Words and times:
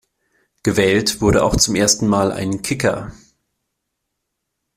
Gewählt 0.63 1.21
wurde 1.21 1.43
auch 1.43 1.55
zum 1.57 1.75
ersten 1.75 2.07
Mal 2.07 2.31
ein 2.31 2.63
Kicker. 2.63 3.11